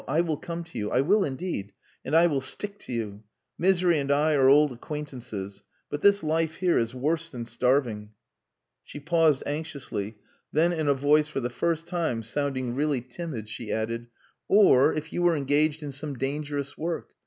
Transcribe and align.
I 0.07 0.21
will 0.21 0.37
come 0.37 0.63
to 0.63 0.79
you. 0.79 0.89
I 0.89 1.01
will 1.01 1.23
indeed. 1.23 1.73
And 2.03 2.15
I 2.15 2.25
will 2.25 2.41
stick 2.41 2.79
to 2.79 2.91
you. 2.91 3.21
Misery 3.59 3.99
and 3.99 4.09
I 4.09 4.33
are 4.33 4.47
old 4.47 4.71
acquaintances 4.71 5.61
but 5.91 6.01
this 6.01 6.23
life 6.23 6.55
here 6.55 6.79
is 6.79 6.95
worse 6.95 7.29
than 7.29 7.45
starving." 7.45 8.13
She 8.83 8.99
paused 8.99 9.43
anxiously, 9.45 10.17
then 10.51 10.73
in 10.73 10.87
a 10.87 10.95
voice 10.95 11.27
for 11.27 11.39
the 11.39 11.51
first 11.51 11.85
time 11.85 12.23
sounding 12.23 12.73
really 12.73 13.01
timid, 13.01 13.47
she 13.47 13.71
added 13.71 14.07
"Or 14.47 14.91
if 14.91 15.13
you 15.13 15.21
were 15.21 15.35
engaged 15.35 15.83
in 15.83 15.91
some 15.91 16.15
dangerous 16.15 16.75
work. 16.79 17.11